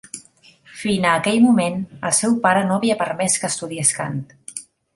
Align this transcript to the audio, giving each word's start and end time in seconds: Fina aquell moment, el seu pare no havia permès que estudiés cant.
Fina 0.79 1.11
aquell 1.17 1.41
moment, 1.43 1.77
el 2.09 2.15
seu 2.21 2.35
pare 2.47 2.65
no 2.71 2.79
havia 2.81 2.99
permès 3.05 3.39
que 3.43 3.53
estudiés 3.53 3.95
cant. 4.03 4.21